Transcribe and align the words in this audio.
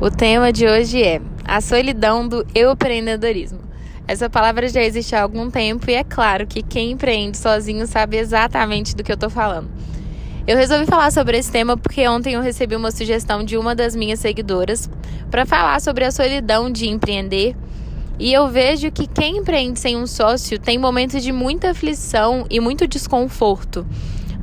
O 0.00 0.10
tema 0.10 0.52
de 0.52 0.66
hoje 0.66 1.02
é 1.02 1.20
a 1.44 1.60
solidão 1.60 2.26
do 2.26 2.44
empreendedorismo. 2.52 3.60
Essa 4.08 4.28
palavra 4.28 4.68
já 4.68 4.82
existe 4.82 5.14
há 5.14 5.22
algum 5.22 5.48
tempo 5.48 5.88
e 5.88 5.94
é 5.94 6.02
claro 6.02 6.46
que 6.46 6.62
quem 6.62 6.90
empreende 6.90 7.38
sozinho 7.38 7.86
sabe 7.86 8.16
exatamente 8.16 8.94
do 8.94 9.04
que 9.04 9.12
eu 9.12 9.16
tô 9.16 9.30
falando. 9.30 9.70
Eu 10.46 10.56
resolvi 10.56 10.84
falar 10.84 11.12
sobre 11.12 11.38
esse 11.38 11.50
tema 11.50 11.76
porque 11.76 12.06
ontem 12.08 12.34
eu 12.34 12.42
recebi 12.42 12.74
uma 12.74 12.90
sugestão 12.90 13.44
de 13.44 13.56
uma 13.56 13.74
das 13.74 13.94
minhas 13.94 14.18
seguidoras 14.18 14.90
para 15.30 15.46
falar 15.46 15.80
sobre 15.80 16.04
a 16.04 16.10
solidão 16.10 16.68
de 16.68 16.88
empreender. 16.88 17.56
E 18.18 18.32
eu 18.32 18.48
vejo 18.48 18.90
que 18.90 19.06
quem 19.06 19.38
empreende 19.38 19.78
sem 19.78 19.96
um 19.96 20.08
sócio 20.08 20.58
tem 20.58 20.76
momentos 20.76 21.22
de 21.22 21.32
muita 21.32 21.70
aflição 21.70 22.46
e 22.50 22.58
muito 22.58 22.86
desconforto. 22.86 23.86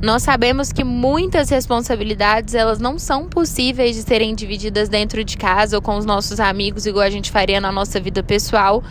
Nós 0.02 0.24
sabemos 0.24 0.72
que 0.72 0.82
muitas 0.82 1.48
responsabilidades 1.48 2.56
elas 2.56 2.80
não 2.80 2.98
são 2.98 3.28
possíveis 3.28 3.94
de 3.94 4.02
serem 4.02 4.34
divididas 4.34 4.88
dentro 4.88 5.22
de 5.22 5.36
casa 5.36 5.76
ou 5.76 5.82
com 5.82 5.96
os 5.96 6.04
nossos 6.04 6.40
amigos, 6.40 6.86
igual 6.86 7.04
a 7.06 7.10
gente 7.10 7.30
faria 7.30 7.60
na 7.60 7.70
nossa 7.70 8.00
vida 8.00 8.20
pessoal. 8.20 8.82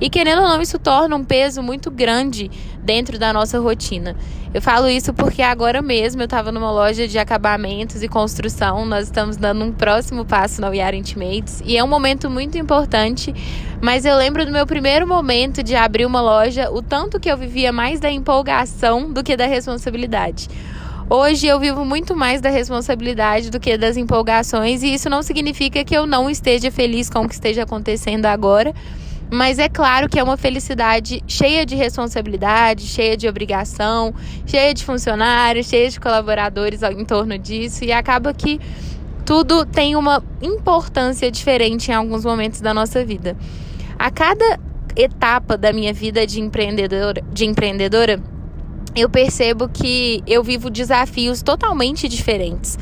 E 0.00 0.08
querendo 0.08 0.40
ou 0.42 0.48
não, 0.48 0.62
isso 0.62 0.78
torna 0.78 1.14
um 1.14 1.22
peso 1.22 1.62
muito 1.62 1.90
grande 1.90 2.50
dentro 2.82 3.18
da 3.18 3.32
nossa 3.32 3.60
rotina. 3.60 4.16
Eu 4.52 4.62
falo 4.62 4.88
isso 4.88 5.12
porque 5.12 5.42
agora 5.42 5.82
mesmo 5.82 6.22
eu 6.22 6.24
estava 6.24 6.50
numa 6.50 6.72
loja 6.72 7.06
de 7.06 7.18
acabamentos 7.18 8.02
e 8.02 8.08
construção. 8.08 8.86
Nós 8.86 9.04
estamos 9.04 9.36
dando 9.36 9.64
um 9.64 9.70
próximo 9.70 10.24
passo 10.24 10.60
na 10.60 10.70
We 10.70 10.80
Are 10.80 10.96
Intimates 10.96 11.62
e 11.64 11.76
é 11.76 11.84
um 11.84 11.86
momento 11.86 12.30
muito 12.30 12.56
importante. 12.56 13.34
Mas 13.80 14.06
eu 14.06 14.16
lembro 14.16 14.46
do 14.46 14.50
meu 14.50 14.66
primeiro 14.66 15.06
momento 15.06 15.62
de 15.62 15.76
abrir 15.76 16.06
uma 16.06 16.22
loja, 16.22 16.70
o 16.70 16.80
tanto 16.80 17.20
que 17.20 17.30
eu 17.30 17.36
vivia 17.36 17.70
mais 17.70 18.00
da 18.00 18.10
empolgação 18.10 19.12
do 19.12 19.22
que 19.22 19.36
da 19.36 19.46
responsabilidade. 19.46 20.48
Hoje 21.08 21.46
eu 21.46 21.58
vivo 21.60 21.84
muito 21.84 22.16
mais 22.16 22.40
da 22.40 22.50
responsabilidade 22.50 23.50
do 23.50 23.58
que 23.58 23.76
das 23.76 23.96
empolgações, 23.96 24.82
e 24.82 24.94
isso 24.94 25.10
não 25.10 25.22
significa 25.22 25.84
que 25.84 25.96
eu 25.96 26.06
não 26.06 26.30
esteja 26.30 26.70
feliz 26.70 27.10
com 27.10 27.20
o 27.20 27.28
que 27.28 27.34
esteja 27.34 27.64
acontecendo 27.64 28.26
agora 28.26 28.72
mas 29.30 29.58
é 29.58 29.68
claro 29.68 30.08
que 30.08 30.18
é 30.18 30.22
uma 30.22 30.36
felicidade 30.36 31.22
cheia 31.26 31.64
de 31.64 31.76
responsabilidade, 31.76 32.82
cheia 32.82 33.16
de 33.16 33.28
obrigação, 33.28 34.12
cheia 34.44 34.74
de 34.74 34.84
funcionários, 34.84 35.68
cheia 35.68 35.88
de 35.88 36.00
colaboradores 36.00 36.82
em 36.82 37.04
torno 37.04 37.38
disso. 37.38 37.84
E 37.84 37.92
acaba 37.92 38.34
que 38.34 38.60
tudo 39.24 39.64
tem 39.64 39.94
uma 39.94 40.22
importância 40.42 41.30
diferente 41.30 41.92
em 41.92 41.94
alguns 41.94 42.24
momentos 42.24 42.60
da 42.60 42.74
nossa 42.74 43.04
vida. 43.04 43.36
A 43.96 44.10
cada 44.10 44.58
etapa 44.96 45.56
da 45.56 45.72
minha 45.72 45.92
vida 45.92 46.26
de 46.26 46.40
empreendedora, 46.40 47.22
de 47.32 47.44
empreendedora, 47.44 48.20
eu 48.96 49.08
percebo 49.08 49.68
que 49.68 50.22
eu 50.26 50.42
vivo 50.42 50.68
desafios 50.68 51.42
totalmente 51.42 52.08
diferentes. 52.08 52.76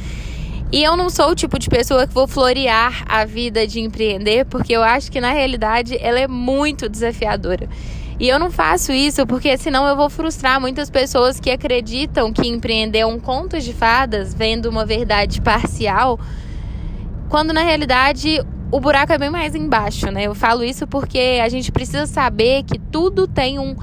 E 0.71 0.83
eu 0.83 0.97
não 0.99 1.09
sou 1.09 1.31
o 1.31 1.35
tipo 1.35 1.59
de 1.59 1.67
pessoa 1.69 2.07
que 2.07 2.13
vou 2.13 2.29
florear 2.29 3.03
a 3.09 3.25
vida 3.25 3.67
de 3.67 3.81
empreender, 3.81 4.45
porque 4.45 4.75
eu 4.75 4.83
acho 4.83 5.11
que 5.11 5.19
na 5.19 5.33
realidade 5.33 5.97
ela 5.99 6.21
é 6.21 6.29
muito 6.29 6.91
desafiadora. 6.91 7.67
E 8.21 8.29
eu 8.29 8.39
não 8.39 8.51
faço 8.51 8.93
isso 8.93 9.27
porque 9.27 9.57
senão 9.57 9.87
eu 9.87 9.97
vou 9.97 10.11
frustrar 10.11 10.61
muitas 10.61 10.91
pessoas 10.91 11.41
que 11.41 11.51
acreditam 11.51 12.33
que 12.33 12.47
empreender 12.47 12.99
é 12.99 13.07
um 13.07 13.19
conto 13.19 13.59
de 13.61 13.73
fadas, 13.73 14.35
vendo 14.35 14.67
uma 14.69 14.85
verdade 14.85 15.41
parcial, 15.41 16.21
quando 17.31 17.53
na 17.53 17.63
realidade 17.63 18.45
o 18.71 18.79
buraco 18.79 19.13
é 19.13 19.19
bem 19.19 19.31
mais 19.31 19.55
embaixo, 19.55 20.11
né? 20.11 20.25
Eu 20.25 20.35
falo 20.35 20.63
isso 20.63 20.87
porque 20.87 21.41
a 21.43 21.49
gente 21.49 21.73
precisa 21.73 22.07
saber 22.07 22.65
que 22.65 22.79
tudo 22.79 23.27
tem 23.27 23.59
um 23.59 23.75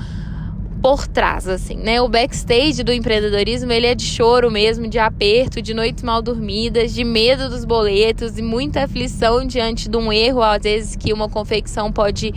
por 0.86 1.08
trás, 1.08 1.48
assim, 1.48 1.78
né? 1.78 2.00
O 2.00 2.08
backstage 2.08 2.84
do 2.84 2.94
empreendedorismo, 2.94 3.72
ele 3.72 3.88
é 3.88 3.96
de 3.96 4.06
choro 4.06 4.52
mesmo, 4.52 4.88
de 4.88 5.00
aperto, 5.00 5.60
de 5.60 5.74
noites 5.74 6.04
mal 6.04 6.22
dormidas, 6.22 6.94
de 6.94 7.04
medo 7.04 7.50
dos 7.50 7.66
boletos 7.66 8.38
e 8.38 8.44
muita 8.44 8.84
aflição 8.84 9.48
diante 9.48 9.90
de 9.90 9.98
um 9.98 10.14
erro, 10.14 10.44
às 10.44 10.62
vezes, 10.62 10.96
que 10.96 11.12
uma 11.12 11.28
confecção 11.28 11.92
pode 11.92 12.32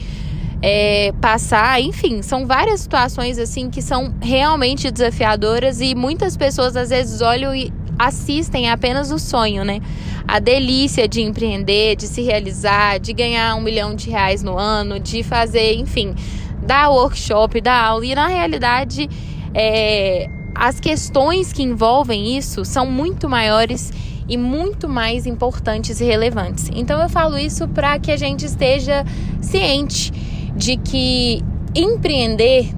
é, 0.62 1.12
passar. 1.20 1.78
Enfim, 1.82 2.22
são 2.22 2.46
várias 2.46 2.80
situações, 2.80 3.38
assim, 3.38 3.68
que 3.68 3.82
são 3.82 4.14
realmente 4.18 4.90
desafiadoras 4.90 5.82
e 5.82 5.94
muitas 5.94 6.34
pessoas, 6.34 6.74
às 6.74 6.88
vezes, 6.88 7.20
olham 7.20 7.54
e 7.54 7.70
assistem 7.98 8.70
apenas 8.70 9.10
o 9.10 9.18
sonho, 9.18 9.62
né? 9.62 9.78
A 10.26 10.38
delícia 10.38 11.06
de 11.06 11.20
empreender, 11.20 11.96
de 11.96 12.06
se 12.06 12.22
realizar, 12.22 12.98
de 12.98 13.12
ganhar 13.12 13.54
um 13.56 13.60
milhão 13.60 13.94
de 13.94 14.08
reais 14.08 14.42
no 14.42 14.56
ano, 14.56 14.98
de 14.98 15.22
fazer, 15.22 15.74
enfim 15.74 16.14
da 16.62 16.88
workshop, 16.88 17.60
da 17.60 17.80
aula. 17.80 18.06
E 18.06 18.14
na 18.14 18.26
realidade, 18.26 19.08
é, 19.54 20.28
as 20.54 20.80
questões 20.80 21.52
que 21.52 21.62
envolvem 21.62 22.36
isso 22.36 22.64
são 22.64 22.86
muito 22.86 23.28
maiores 23.28 23.92
e 24.28 24.36
muito 24.36 24.88
mais 24.88 25.26
importantes 25.26 26.00
e 26.00 26.04
relevantes. 26.04 26.70
Então 26.74 27.00
eu 27.00 27.08
falo 27.08 27.38
isso 27.38 27.66
para 27.68 27.98
que 27.98 28.12
a 28.12 28.16
gente 28.16 28.44
esteja 28.44 29.04
ciente 29.40 30.12
de 30.54 30.76
que 30.76 31.42
empreender 31.74 32.70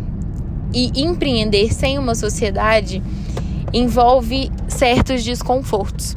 e 0.73 1.03
empreender 1.03 1.73
sem 1.73 1.99
uma 1.99 2.15
sociedade 2.15 3.03
envolve 3.73 4.51
certos 4.69 5.25
desconfortos. 5.25 6.17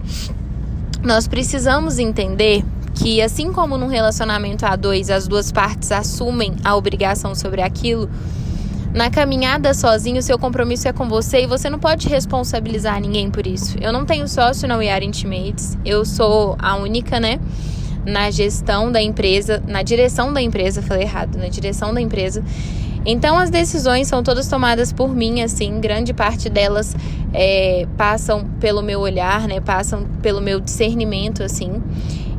Nós 1.04 1.28
precisamos 1.28 2.00
entender 2.00 2.64
que 2.94 3.22
assim 3.22 3.52
como 3.52 3.78
num 3.78 3.88
relacionamento 3.88 4.66
a 4.66 4.76
dois 4.76 5.10
as 5.10 5.28
duas 5.28 5.52
partes 5.52 5.92
assumem 5.92 6.54
a 6.64 6.76
obrigação 6.76 7.34
sobre 7.36 7.62
aquilo, 7.62 8.10
na 8.94 9.10
caminhada 9.10 9.74
sozinho, 9.74 10.22
seu 10.22 10.38
compromisso 10.38 10.88
é 10.88 10.94
com 10.94 11.10
você 11.10 11.44
e 11.44 11.48
você 11.48 11.68
não 11.68 11.80
pode 11.80 12.08
responsabilizar 12.08 13.02
ninguém 13.02 13.32
por 13.32 13.48
isso. 13.48 13.76
Eu 13.82 13.92
não 13.92 14.06
tenho 14.06 14.28
sócio 14.28 14.68
na 14.68 14.78
We 14.78 14.92
Are 14.92 15.04
Intimates, 15.04 15.76
eu 15.84 16.06
sou 16.06 16.56
a 16.60 16.76
única, 16.76 17.20
né, 17.20 17.40
na 18.06 18.30
gestão 18.30 18.92
da 18.92 19.02
empresa, 19.02 19.64
na 19.68 19.82
direção 19.82 20.32
da 20.32 20.40
empresa, 20.40 20.84
falei 20.84 21.04
errado, 21.04 21.38
na 21.38 21.48
direção 21.48 21.92
da 21.92 22.00
empresa. 22.00 22.44
Então 23.04 23.38
as 23.38 23.50
decisões 23.50 24.08
são 24.08 24.22
todas 24.22 24.48
tomadas 24.48 24.94
por 24.94 25.14
mim, 25.14 25.42
assim, 25.42 25.80
grande 25.80 26.14
parte 26.14 26.48
delas 26.48 26.96
é, 27.34 27.88
passam 27.98 28.46
pelo 28.60 28.84
meu 28.84 29.00
olhar, 29.00 29.48
né, 29.48 29.60
passam 29.60 30.06
pelo 30.22 30.40
meu 30.40 30.60
discernimento, 30.60 31.42
assim. 31.42 31.82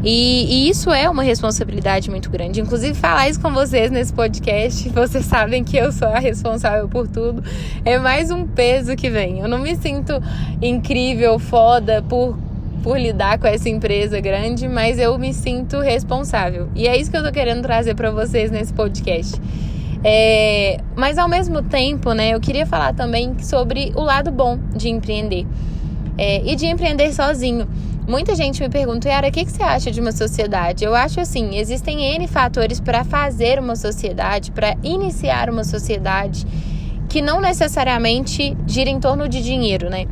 E, 0.04 0.66
e, 0.66 0.68
isso 0.68 0.90
é 0.90 1.08
uma 1.08 1.22
responsabilidade 1.22 2.10
muito 2.10 2.28
grande. 2.28 2.60
Inclusive, 2.60 2.92
falar 2.92 3.28
isso 3.28 3.40
com 3.40 3.50
vocês 3.52 3.90
nesse 3.90 4.12
podcast, 4.12 4.88
vocês 4.92 5.24
sabem 5.24 5.64
que 5.64 5.78
eu 5.78 5.90
sou 5.90 6.08
a 6.08 6.18
responsável 6.18 6.86
por 6.88 7.08
tudo, 7.08 7.42
é 7.86 7.98
mais 7.98 8.30
um 8.30 8.46
peso 8.46 8.94
que 8.94 9.08
vem. 9.08 9.40
Eu 9.40 9.48
não 9.48 9.58
me 9.58 9.74
sinto 9.76 10.22
incrível, 10.60 11.38
foda 11.38 12.02
por, 12.06 12.36
por 12.82 12.98
lidar 12.98 13.38
com 13.38 13.46
essa 13.46 13.70
empresa 13.70 14.20
grande, 14.20 14.68
mas 14.68 14.98
eu 14.98 15.18
me 15.18 15.32
sinto 15.32 15.80
responsável. 15.80 16.68
E 16.74 16.86
é 16.86 16.94
isso 16.96 17.10
que 17.10 17.16
eu 17.16 17.24
tô 17.24 17.32
querendo 17.32 17.62
trazer 17.62 17.94
para 17.94 18.10
vocês 18.10 18.50
nesse 18.50 18.74
podcast. 18.74 19.40
É, 20.06 20.80
mas 20.94 21.16
ao 21.16 21.26
mesmo 21.26 21.62
tempo, 21.62 22.12
né, 22.12 22.34
eu 22.34 22.40
queria 22.40 22.66
falar 22.66 22.92
também 22.92 23.38
sobre 23.38 23.90
o 23.96 24.02
lado 24.02 24.30
bom 24.30 24.58
de 24.76 24.90
empreender 24.90 25.46
é, 26.18 26.42
e 26.44 26.54
de 26.54 26.66
empreender 26.66 27.10
sozinho. 27.14 27.66
Muita 28.06 28.34
gente 28.34 28.62
me 28.62 28.68
pergunta, 28.68 29.08
Yara, 29.08 29.28
o 29.28 29.32
que, 29.32 29.46
que 29.46 29.50
você 29.50 29.62
acha 29.62 29.90
de 29.90 29.98
uma 29.98 30.12
sociedade? 30.12 30.84
Eu 30.84 30.94
acho 30.94 31.20
assim, 31.20 31.56
existem 31.56 32.04
N 32.16 32.28
fatores 32.28 32.78
para 32.78 33.02
fazer 33.02 33.58
uma 33.58 33.76
sociedade, 33.76 34.52
para 34.52 34.76
iniciar 34.82 35.48
uma 35.48 35.64
sociedade 35.64 36.46
que 37.08 37.22
não 37.22 37.40
necessariamente 37.40 38.54
gira 38.66 38.90
em 38.90 39.00
torno 39.00 39.26
de 39.26 39.42
dinheiro, 39.42 39.88
né? 39.88 40.06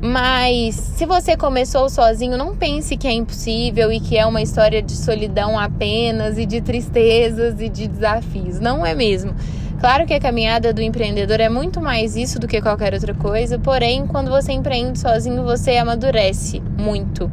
Mas 0.00 0.74
se 0.76 1.04
você 1.04 1.36
começou 1.36 1.90
sozinho, 1.90 2.38
não 2.38 2.56
pense 2.56 2.96
que 2.96 3.06
é 3.06 3.12
impossível 3.12 3.92
e 3.92 4.00
que 4.00 4.16
é 4.16 4.24
uma 4.24 4.40
história 4.40 4.80
de 4.80 4.96
solidão 4.96 5.58
apenas 5.58 6.38
e 6.38 6.46
de 6.46 6.62
tristezas 6.62 7.60
e 7.60 7.68
de 7.68 7.88
desafios. 7.88 8.58
Não 8.58 8.86
é 8.86 8.94
mesmo. 8.94 9.34
Claro 9.80 10.06
que 10.06 10.14
a 10.14 10.18
caminhada 10.18 10.72
do 10.72 10.82
empreendedor 10.82 11.38
é 11.38 11.48
muito 11.48 11.80
mais 11.80 12.16
isso 12.16 12.40
do 12.40 12.48
que 12.48 12.60
qualquer 12.60 12.94
outra 12.94 13.14
coisa, 13.14 13.60
porém, 13.60 14.08
quando 14.08 14.28
você 14.28 14.52
empreende 14.52 14.98
sozinho, 14.98 15.44
você 15.44 15.76
amadurece 15.76 16.60
muito, 16.76 17.30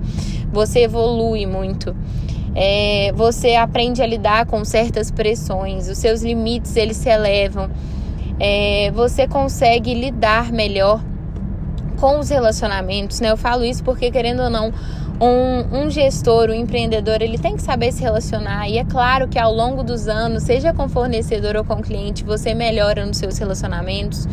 você 0.52 0.82
evolui 0.84 1.48
muito. 1.48 1.96
É, 2.54 3.12
você 3.16 3.56
aprende 3.56 4.02
a 4.02 4.06
lidar 4.06 4.46
com 4.46 4.64
certas 4.64 5.10
pressões, 5.10 5.90
os 5.90 5.98
seus 5.98 6.22
limites 6.22 6.76
eles 6.76 6.98
se 6.98 7.10
elevam, 7.10 7.70
é, 8.40 8.92
você 8.92 9.28
consegue 9.28 9.94
lidar 9.96 10.52
melhor 10.52 11.04
com 11.98 12.20
os 12.20 12.30
relacionamentos, 12.30 13.20
né? 13.22 13.32
Eu 13.32 13.38
falo 13.38 13.66
isso 13.66 13.84
porque, 13.84 14.12
querendo 14.12 14.44
ou 14.44 14.50
não, 14.52 14.72
um, 15.20 15.84
um, 15.84 15.90
gestor, 15.90 16.50
um 16.50 16.54
empreendedor, 16.54 17.22
ele 17.22 17.38
tem 17.38 17.56
que 17.56 17.62
saber 17.62 17.92
se 17.92 18.02
relacionar. 18.02 18.68
E 18.70 18.78
é 18.78 18.84
claro 18.84 19.28
que 19.28 19.40
ao 19.40 19.54
longo 19.54 19.84
dos 19.84 20.08
anos, 20.08 20.44
seja 20.44 20.74
com 20.74 20.90
fornecedor 20.90 21.56
ou 21.56 21.64
com 21.64 21.82
cliente, 21.82 22.24
você 22.24 22.54
melhora 22.54 23.06
nos 23.06 23.18
seus 23.18 23.38
relacionamentos. 23.38 24.28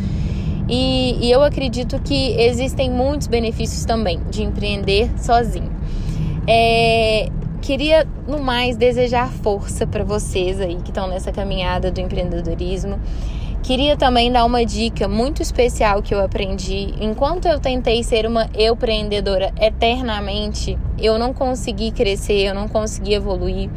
E, 0.68 1.18
e 1.20 1.30
eu 1.30 1.42
acredito 1.42 2.00
que 2.00 2.34
existem 2.40 2.90
muitos 2.90 3.26
benefícios 3.26 3.84
também 3.84 4.20
de 4.30 4.42
empreender 4.42 5.10
sozinho. 5.18 5.70
É, 6.46 7.28
queria, 7.60 8.06
no 8.26 8.40
mais, 8.40 8.76
desejar 8.76 9.30
força 9.30 9.86
para 9.86 10.02
vocês 10.02 10.60
aí 10.60 10.76
que 10.76 10.90
estão 10.90 11.06
nessa 11.06 11.30
caminhada 11.30 11.90
do 11.90 12.00
empreendedorismo 12.00 12.98
Queria 13.62 13.96
também 13.96 14.32
dar 14.32 14.44
uma 14.44 14.66
dica 14.66 15.06
muito 15.06 15.40
especial 15.40 16.02
que 16.02 16.12
eu 16.12 16.20
aprendi. 16.20 16.94
Enquanto 17.00 17.46
eu 17.46 17.60
tentei 17.60 18.02
ser 18.02 18.26
uma 18.26 18.48
empreendedora 18.58 19.52
eternamente, 19.60 20.76
eu 20.98 21.16
não 21.16 21.32
consegui 21.32 21.92
crescer, 21.92 22.48
eu 22.48 22.56
não 22.56 22.66
consegui 22.66 23.14
evoluir. 23.14 23.70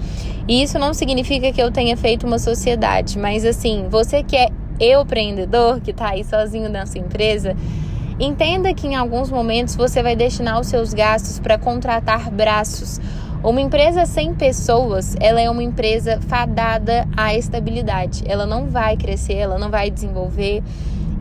E 0.47 0.63
isso 0.63 0.79
não 0.79 0.91
significa 0.91 1.51
que 1.51 1.61
eu 1.61 1.69
tenha 1.69 1.95
feito 1.95 2.25
uma 2.25 2.39
sociedade, 2.39 3.19
mas 3.19 3.45
assim, 3.45 3.85
você 3.87 4.23
que 4.23 4.35
é 4.35 4.49
empreendedor, 4.79 5.79
que 5.79 5.91
está 5.91 6.09
aí 6.09 6.23
sozinho 6.23 6.67
na 6.67 6.87
sua 6.87 6.99
empresa, 6.99 7.55
entenda 8.19 8.73
que 8.73 8.87
em 8.87 8.95
alguns 8.95 9.29
momentos 9.29 9.75
você 9.75 10.01
vai 10.01 10.15
destinar 10.15 10.59
os 10.59 10.65
seus 10.65 10.95
gastos 10.95 11.37
para 11.37 11.59
contratar 11.59 12.31
braços 12.31 12.99
uma 13.49 13.61
empresa 13.61 14.05
sem 14.05 14.33
pessoas, 14.33 15.15
ela 15.19 15.39
é 15.39 15.49
uma 15.49 15.61
empresa 15.61 16.19
fadada 16.27 17.07
à 17.15 17.35
estabilidade. 17.35 18.23
Ela 18.25 18.45
não 18.45 18.65
vai 18.65 18.97
crescer, 18.97 19.35
ela 19.35 19.59
não 19.59 19.69
vai 19.69 19.91
desenvolver. 19.91 20.63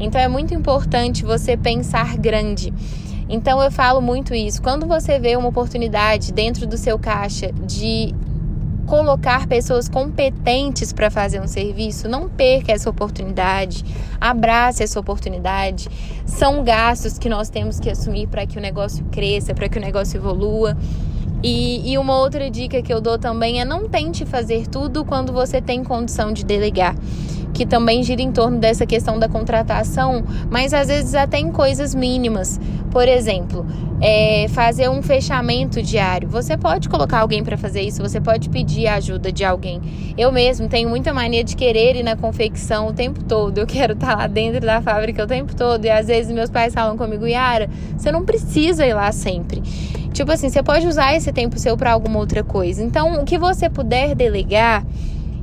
Então 0.00 0.20
é 0.20 0.26
muito 0.26 0.54
importante 0.54 1.24
você 1.24 1.56
pensar 1.56 2.16
grande. 2.16 2.72
Então 3.28 3.62
eu 3.62 3.70
falo 3.70 4.00
muito 4.00 4.34
isso. 4.34 4.62
Quando 4.62 4.86
você 4.86 5.18
vê 5.18 5.36
uma 5.36 5.48
oportunidade 5.48 6.32
dentro 6.32 6.66
do 6.66 6.78
seu 6.78 6.98
caixa 6.98 7.52
de 7.52 8.14
colocar 8.86 9.46
pessoas 9.46 9.88
competentes 9.88 10.92
para 10.92 11.10
fazer 11.10 11.40
um 11.40 11.46
serviço, 11.46 12.08
não 12.08 12.28
perca 12.28 12.72
essa 12.72 12.88
oportunidade, 12.88 13.84
abrace 14.20 14.82
essa 14.82 14.98
oportunidade. 14.98 15.88
São 16.26 16.64
gastos 16.64 17.18
que 17.18 17.28
nós 17.28 17.50
temos 17.50 17.78
que 17.78 17.90
assumir 17.90 18.28
para 18.28 18.46
que 18.46 18.58
o 18.58 18.60
negócio 18.60 19.04
cresça, 19.10 19.54
para 19.54 19.68
que 19.68 19.78
o 19.78 19.80
negócio 19.80 20.16
evolua. 20.18 20.76
E, 21.46 21.93
e 21.93 21.99
uma 21.99 22.17
outra 22.17 22.50
dica 22.50 22.81
que 22.81 22.93
eu 22.93 23.02
dou 23.02 23.19
também 23.19 23.61
é 23.61 23.67
não 23.67 23.87
tente 23.87 24.25
fazer 24.25 24.67
tudo 24.67 25.05
quando 25.05 25.31
você 25.31 25.61
tem 25.61 25.85
condição 25.85 26.32
de 26.32 26.43
delegar 26.43 26.96
que 27.52 27.64
também 27.64 28.02
gira 28.02 28.20
em 28.20 28.32
torno 28.32 28.58
dessa 28.58 28.85
questão 28.85 29.17
da 29.17 29.29
contratação, 29.29 30.25
mas 30.50 30.75
às 30.75 30.88
vezes 30.88 31.14
até 31.14 31.38
em 31.38 31.52
coisas 31.52 31.94
mínimas. 31.94 32.61
Por 32.91 33.06
exemplo, 33.06 33.64
é, 34.00 34.46
fazer 34.49 34.88
um 34.88 35.00
fechamento 35.02 35.81
diário. 35.81 36.29
Você 36.29 36.56
pode 36.56 36.88
colocar 36.88 37.20
alguém 37.20 37.44
para 37.44 37.56
fazer 37.56 37.82
isso, 37.82 38.02
você 38.02 38.20
pode 38.20 38.49
pedir 38.49 38.88
a 38.88 38.96
ajuda 38.96 39.31
de 39.31 39.44
alguém. 39.44 39.81
Eu 40.19 40.32
mesmo 40.32 40.69
tenho 40.69 40.88
muita 40.88 41.14
mania 41.14 41.44
de 41.44 41.55
querer 41.55 41.96
ir 41.96 42.02
na 42.02 42.17
confecção 42.17 42.88
o 42.88 42.93
tempo 42.93 43.23
todo. 43.23 43.58
Eu 43.58 43.67
quero 43.67 43.93
estar 43.93 44.08
tá 44.08 44.17
lá 44.17 44.26
dentro 44.26 44.61
da 44.61 44.82
fábrica 44.82 45.23
o 45.23 45.26
tempo 45.26 45.55
todo. 45.55 45.85
E 45.85 45.91
às 45.91 46.08
vezes 46.08 46.32
meus 46.32 46.50
pais 46.50 46.75
falam 46.75 46.96
comigo, 46.96 47.26
Yara, 47.26 47.70
você 47.96 48.11
não 48.11 48.25
precisa 48.25 48.85
ir 48.85 48.94
lá 48.94 49.12
sempre. 49.12 49.62
Tipo 50.14 50.31
assim, 50.31 50.49
você 50.49 50.62
pode 50.62 50.87
usar 50.87 51.16
esse 51.16 51.32
tempo 51.32 51.58
seu 51.58 51.76
para 51.76 51.93
alguma 51.93 52.20
outra 52.20 52.44
coisa. 52.44 52.81
Então, 52.84 53.20
o 53.20 53.25
que 53.25 53.37
você 53.37 53.69
puder 53.69 54.14
delegar 54.14 54.87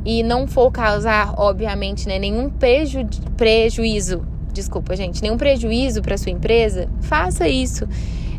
e 0.05 0.23
não 0.23 0.47
for 0.47 0.71
causar, 0.71 1.33
obviamente, 1.37 2.07
né, 2.07 2.17
nenhum 2.17 2.49
preju 2.49 3.05
prejuízo, 3.35 4.25
desculpa, 4.53 4.95
gente, 4.95 5.21
nenhum 5.21 5.35
prejuízo 5.35 6.01
para 6.01 6.17
sua 6.17 6.31
empresa, 6.31 6.87
faça 7.01 7.49
isso. 7.49 7.85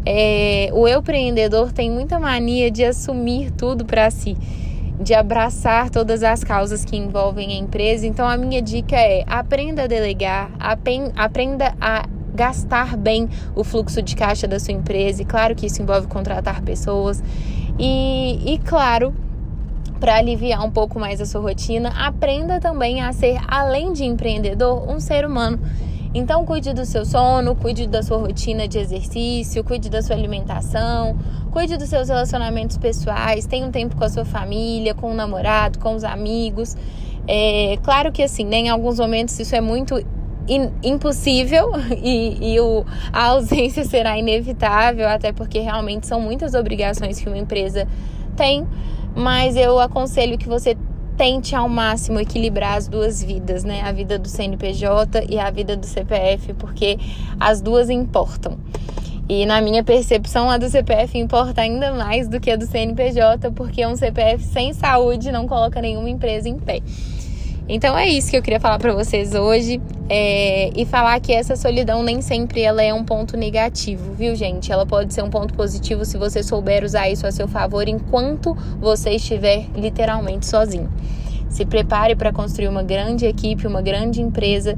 É, 0.07 0.71
o 0.73 0.89
empreendedor 0.89 1.71
tem 1.71 1.91
muita 1.91 2.19
mania 2.19 2.71
de 2.71 2.83
assumir 2.83 3.51
tudo 3.51 3.85
para 3.85 4.11
si, 4.11 4.35
de 4.99 5.13
abraçar 5.13 5.91
todas 5.91 6.23
as 6.23 6.43
causas 6.43 6.83
que 6.83 6.97
envolvem 6.97 7.53
a 7.53 7.59
empresa. 7.59 8.07
Então, 8.07 8.27
a 8.27 8.39
minha 8.39 8.63
dica 8.63 8.97
é: 8.97 9.23
aprenda 9.27 9.83
a 9.83 9.87
delegar, 9.87 10.51
aprenda 10.59 11.75
a 11.79 12.07
gastar 12.35 12.97
bem 12.97 13.29
o 13.55 13.63
fluxo 13.65 14.03
de 14.03 14.17
caixa 14.17 14.47
da 14.47 14.59
sua 14.59 14.73
empresa. 14.73 15.23
E 15.23 15.25
claro 15.25 15.55
que 15.55 15.67
isso 15.67 15.83
envolve 15.83 16.07
contratar 16.07 16.63
pessoas. 16.63 17.23
E, 17.79 18.55
e 18.55 18.59
claro, 18.59 19.15
para 20.01 20.17
aliviar 20.17 20.65
um 20.65 20.71
pouco 20.71 20.99
mais 20.99 21.21
a 21.21 21.27
sua 21.27 21.41
rotina, 21.41 21.91
aprenda 21.97 22.59
também 22.59 23.01
a 23.01 23.13
ser, 23.13 23.39
além 23.47 23.93
de 23.93 24.05
empreendedor, 24.05 24.89
um 24.91 24.99
ser 24.99 25.25
humano. 25.25 25.61
Então, 26.15 26.45
cuide 26.45 26.75
do 26.75 26.85
seu 26.85 27.07
sono, 27.07 27.55
cuide 27.55 27.87
da 27.87 28.03
sua 28.03 28.19
rotina 28.19 28.69
de 28.69 28.79
exercício, 28.79 29.65
cuide 29.65 29.89
da 29.89 30.03
sua 30.03 30.15
alimentação, 30.15 31.17
cuide 31.51 31.79
dos 31.79 31.89
seus 31.89 32.09
relacionamentos 32.09 32.77
pessoais, 32.77 33.47
tenha 33.47 33.67
um 33.67 33.71
tempo 33.71 33.97
com 33.97 34.05
a 34.05 34.11
sua 34.11 34.25
família, 34.25 34.93
com 34.95 35.11
o 35.11 35.15
namorado, 35.15 35.79
com 35.79 35.95
os 35.95 36.05
amigos. 36.05 36.77
É, 37.27 37.79
claro 37.83 38.13
que 38.13 38.23
assim, 38.23 38.45
né, 38.45 38.57
em 38.57 38.69
alguns 38.69 38.99
momentos 38.99 39.39
isso 39.39 39.55
é 39.55 39.61
muito 39.61 40.05
impossível 40.83 41.73
e, 42.03 42.55
e 42.55 42.61
o, 42.61 42.85
a 43.13 43.27
ausência 43.27 43.85
será 43.85 44.19
inevitável, 44.19 45.09
até 45.09 45.33
porque 45.33 45.59
realmente 45.59 46.07
são 46.07 46.21
muitas 46.21 46.55
obrigações 46.55 47.21
que 47.21 47.29
uma 47.29 47.39
empresa 47.39 47.87
tem, 48.37 48.67
mas 49.15 49.57
eu 49.57 49.79
aconselho 49.79 50.39
que 50.39 50.49
você 50.49 50.77
tente 51.17 51.55
ao 51.55 51.69
máximo 51.69 52.19
equilibrar 52.19 52.77
as 52.77 52.89
duas 52.89 53.23
vidas, 53.23 53.65
né? 53.65 53.83
A 53.83 53.93
vida 53.93 54.19
do 54.19 54.29
CNPJ 54.29 55.27
e 55.29 55.39
a 55.39 55.51
vida 55.51 55.77
do 55.77 55.87
CPF, 55.87 56.55
porque 56.55 56.99
as 57.39 57.61
duas 57.61 57.91
importam. 57.91 58.59
E 59.29 59.47
na 59.47 59.61
minha 59.61 59.85
percepção, 59.85 60.51
a 60.51 60.59
do 60.59 60.69
CPF 60.69 61.17
importa 61.17 61.61
ainda 61.61 61.93
mais 61.93 62.29
do 62.29 62.41
que 62.41 62.51
a 62.51 62.57
do 62.57 62.67
CNPJ, 62.67 63.51
porque 63.53 63.87
um 63.87 63.97
CPF 63.97 64.45
sem 64.45 64.73
saúde 64.73 65.31
não 65.31 65.47
coloca 65.47 65.81
nenhuma 65.81 66.11
empresa 66.11 66.49
em 66.49 66.59
pé. 66.59 66.81
Então 67.69 67.97
é 67.97 68.09
isso 68.09 68.31
que 68.31 68.37
eu 68.37 68.43
queria 68.43 68.59
falar 68.59 68.79
para 68.79 68.93
vocês 68.93 69.35
hoje 69.35 69.81
é, 70.09 70.71
e 70.77 70.85
falar 70.85 71.19
que 71.21 71.33
essa 71.33 71.55
solidão 71.55 72.03
nem 72.03 72.21
sempre 72.21 72.61
ela 72.61 72.83
é 72.83 72.93
um 72.93 73.05
ponto 73.05 73.37
negativo, 73.37 74.13
viu 74.15 74.35
gente? 74.35 74.73
Ela 74.73 74.85
pode 74.85 75.15
ser 75.15 75.23
um 75.23 75.31
ponto 75.31 75.55
positivo 75.55 76.05
se 76.05 76.19
você 76.19 76.43
souber 76.43 76.85
usar 76.85 77.09
isso 77.09 77.27
a 77.27 77.31
seu 77.31 77.47
favor 77.47 77.89
enquanto 77.89 78.55
você 78.81 79.11
estiver 79.11 79.67
literalmente 79.77 80.47
sozinho. 80.47 80.91
Se 81.49 81.65
prepare 81.65 82.17
para 82.17 82.33
construir 82.33 82.69
uma 82.69 82.83
grande 82.83 83.27
equipe, 83.27 83.67
uma 83.67 83.81
grande 83.81 84.21
empresa 84.21 84.77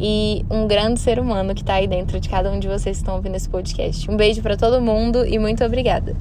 e 0.00 0.44
um 0.50 0.66
grande 0.66 0.98
ser 0.98 1.18
humano 1.18 1.54
que 1.54 1.60
está 1.60 1.74
aí 1.74 1.86
dentro 1.86 2.18
de 2.18 2.28
cada 2.28 2.50
um 2.50 2.58
de 2.58 2.66
vocês 2.66 2.96
que 2.96 3.02
estão 3.02 3.16
ouvindo 3.16 3.36
esse 3.36 3.48
podcast. 3.48 4.10
Um 4.10 4.16
beijo 4.16 4.42
para 4.42 4.56
todo 4.56 4.80
mundo 4.80 5.24
e 5.26 5.38
muito 5.38 5.62
obrigada. 5.64 6.16